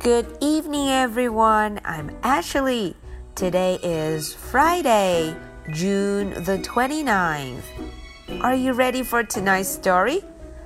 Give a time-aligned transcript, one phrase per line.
[0.00, 1.80] Good evening, everyone.
[1.84, 2.96] I'm Ashley.
[3.34, 5.36] Today is Friday,
[5.72, 7.62] June the 29th.
[8.40, 10.22] Are you ready for tonight's story?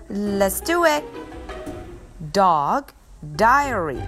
[0.08, 1.04] Let's do it.
[2.32, 2.92] Dog
[3.36, 4.00] Diary.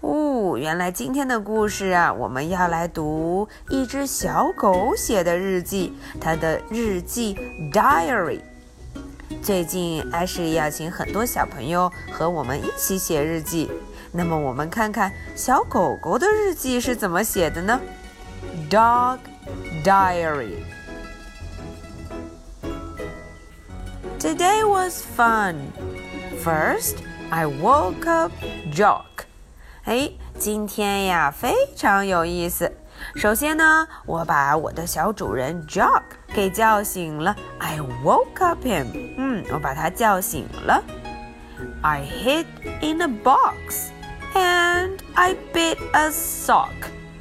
[0.00, 7.36] 哦，原来今天的故事啊，我们要来读一只小狗写的日记，它的日记
[7.72, 8.40] diary。
[9.42, 13.70] 最近，艾什要请很多小朋友和我们一起写日记。
[14.14, 17.80] 那么，我们看看小狗狗的日记是怎么写的呢？
[18.68, 19.18] Dog
[19.84, 20.64] Diary.
[24.18, 25.56] Today was fun.
[26.44, 26.96] First,
[27.30, 28.32] I woke up
[28.72, 29.04] Jock.
[29.84, 32.70] 哎，今天呀非常有意思。
[33.14, 36.02] 首先呢，我把我的小主人 Jock
[36.34, 37.34] 给叫醒了。
[37.58, 38.86] I woke up him.
[39.16, 40.82] 嗯，我把他叫醒了。
[41.82, 42.44] I hid
[42.82, 43.88] in a box
[44.34, 46.70] and I bit a sock.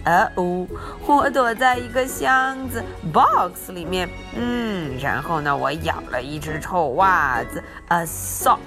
[0.05, 0.65] 呃哦，
[1.05, 4.09] 我躲在一个箱子 box 里面。
[4.35, 8.59] 嗯，然后呢，我咬了一只臭袜子 a sock.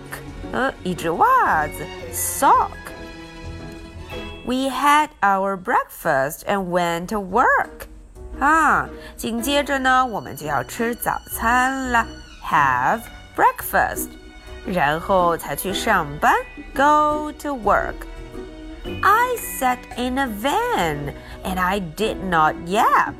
[0.52, 2.68] 呃，一只袜子 sock.
[4.44, 7.86] We had our breakfast and went to work.
[8.38, 12.06] 啊，紧接着呢，我们就要吃早餐了，
[12.44, 13.00] have
[13.36, 14.08] breakfast，
[14.66, 16.34] 然后才去上班，
[16.74, 17.94] go to work。
[19.02, 23.14] I sat in a van and I did not yap。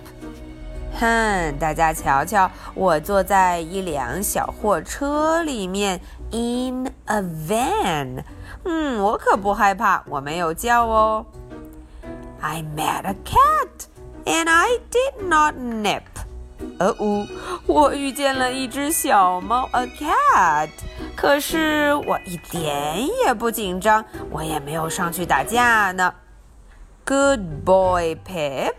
[1.01, 8.25] 哼，大家瞧瞧，我坐在一辆小货车里面，in a van。
[8.65, 11.27] 嗯，我可不害怕，我没有叫哦。
[12.41, 13.87] I met a cat
[14.25, 16.03] and I did not nip。
[16.80, 17.26] 呃呜，
[17.66, 20.70] 我遇见了一只小猫，a cat。
[21.16, 26.14] 可是我一点也不紧张，我也没有上去打架呢。
[27.06, 28.74] Good boy, Pip.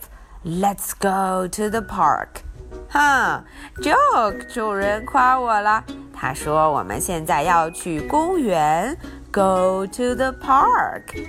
[0.45, 2.43] Let's go to the park.
[2.89, 3.45] 哈
[3.83, 5.85] ，Joke 主人夸我了。
[6.13, 8.97] 他说我们现在要去公园
[9.33, 11.27] ，Go to the park.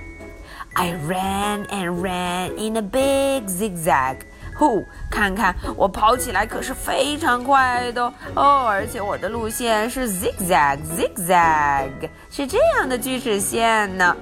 [0.75, 4.17] I ran and ran in a big zigzag.
[4.59, 8.03] 呼，看看我跑起来可是非常快的
[8.35, 11.89] 哦，而且我的路线是 zigzag zigzag，
[12.29, 14.13] 是这样的锯齿线呢。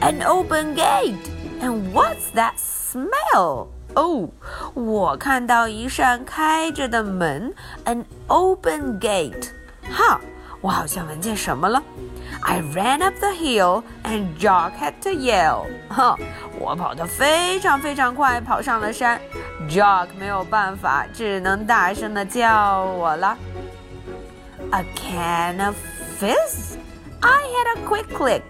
[0.00, 1.16] An open gate,
[1.60, 3.66] and what's that smell?
[3.94, 4.28] 哦，
[4.74, 7.52] 我看到一扇开着的门
[7.86, 9.48] ，an open gate。
[9.90, 10.20] 哈，
[10.63, 11.81] 我好像闻见什么了。
[12.41, 15.65] I ran up the hill and Jock had to yell。
[15.89, 16.15] 哈，
[16.59, 19.19] 我跑得非常非常快，跑上了山。
[19.69, 23.37] Jock 没有办法，只能大声的叫我了。
[24.71, 25.75] A can of
[26.19, 26.77] fizz.
[27.21, 28.41] I had a quick click.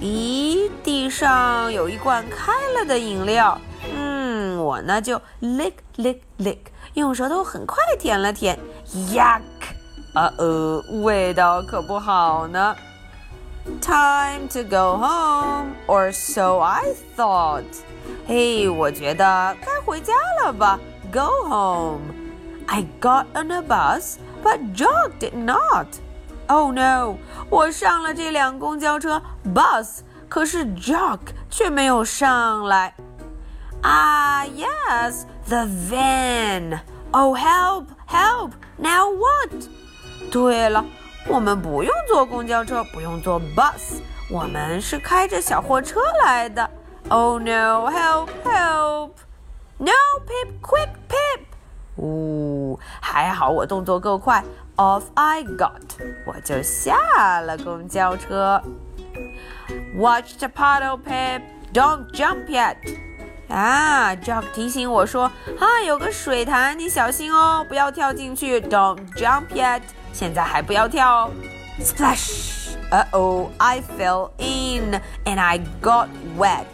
[0.00, 3.58] 咦，地上有一罐开了的饮料。
[3.94, 6.58] 嗯，我呢就 lick lick lick，
[6.94, 8.58] 用舌头很快舔了舔。
[8.92, 9.40] Yuck！
[10.14, 12.76] 啊呃，味道可不好呢。
[13.80, 17.64] Time to go home, or so I thought.
[18.26, 20.78] 嘿，我觉得该回家了吧。
[21.12, 22.14] Go home.
[22.66, 25.86] I got on a bus, but Jock did not.
[26.48, 27.16] Oh no！
[27.50, 29.22] 我上了这辆公交车
[29.54, 32.94] bus，可是 Jock 却没有上来。
[33.82, 36.80] Ah yes, the van.
[37.10, 38.52] Oh help, help!
[38.76, 39.68] Now what?
[40.31, 40.83] 对了，
[41.27, 46.69] 我们不用坐公交车，不用坐 bus，我们是开着小货车来的。
[47.09, 47.89] Oh no!
[47.89, 48.29] Help!
[48.43, 49.11] Help!
[49.77, 49.91] No,
[50.25, 50.59] Pip!
[50.61, 51.41] Quick, Pip!
[51.97, 54.43] 呜，还好我动作够快
[54.77, 55.81] ，Off I got，
[56.25, 58.61] 我就下了公交车。
[59.95, 61.41] Watch the puddle, Pip!
[61.73, 62.77] Don't jump yet.
[63.49, 65.25] 啊，Jock 提醒我说，
[65.59, 68.59] 啊，有个水潭，你小心哦，不要跳进去。
[68.61, 69.81] Don't jump yet，
[70.12, 71.30] 现在还不要跳。
[71.80, 72.74] Splash!
[72.90, 76.64] Uh oh, I fell in and I got wet.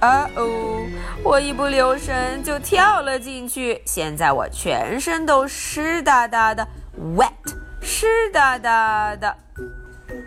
[0.00, 0.86] Uh oh，
[1.22, 6.66] 我一不留神就跳了进去，现在我全身都湿哒哒的，
[7.16, 7.30] wet，
[7.80, 9.36] 湿哒哒的。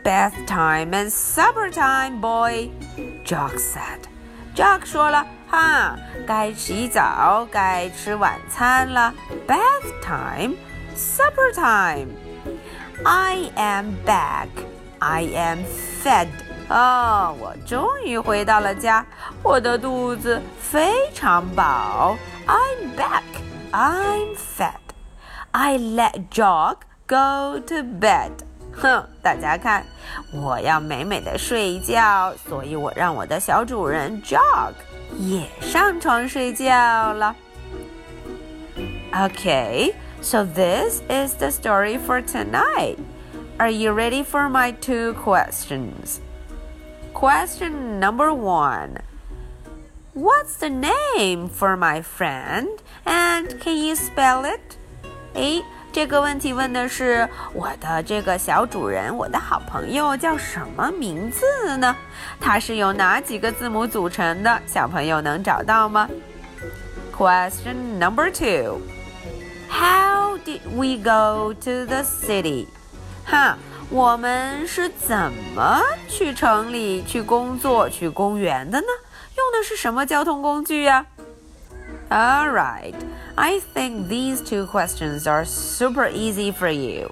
[0.04, 2.69] Bath time and supper time, boy,
[3.25, 4.01] Jock said.
[4.56, 5.25] Jock 说了。
[5.50, 5.95] 哈，
[6.27, 9.13] 该洗澡，该吃晚餐了。
[9.48, 10.56] Bath time,
[10.95, 12.10] supper time.
[13.05, 14.49] I am back.
[14.99, 15.61] I am
[16.03, 16.29] fed.
[16.69, 19.05] 啊、哦，我终于回到了家，
[19.43, 22.17] 我的肚子非常饱。
[22.47, 23.23] I'm back.
[23.73, 24.73] I'm fed.
[25.53, 28.33] I let Jock go to bed.
[28.75, 29.87] 哼，大家看，
[30.33, 34.75] 我要美美的睡一觉，所以我让我的小主人 Jock
[35.17, 37.35] 也上床睡觉了。
[39.12, 39.95] Okay.
[40.27, 42.98] so this is the story for tonight.
[43.60, 46.19] Are you ready for my two questions?
[47.13, 48.98] Question number one
[50.13, 52.69] What's the name for my friend?
[53.06, 54.77] And can you spell it?
[55.33, 61.45] 诶，这个问题问的是我的这个小主人，我的好朋友叫什么名字
[61.77, 61.95] 呢？
[62.39, 64.62] 它是由哪几个字母组成的？
[64.68, 66.07] 小朋友能找到吗？
[67.15, 68.81] Question number two.
[69.68, 72.68] How did we go to the city?
[73.25, 73.57] 哈，
[73.89, 78.88] 我们是怎么去城里、去工作、去公园的呢？
[79.38, 81.06] 用的是什么交通工具呀？
[82.10, 82.95] All right,
[83.36, 87.12] I think these two questions are super easy for you.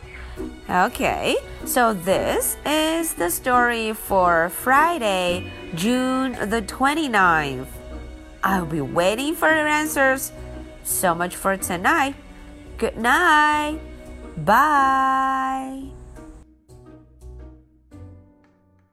[0.69, 7.65] Okay, so this is the story for Friday, June the 29th.
[8.43, 10.31] I'll be waiting for your answers.
[10.83, 12.15] So much for tonight.
[12.78, 13.80] Good night.
[14.36, 15.95] Bye.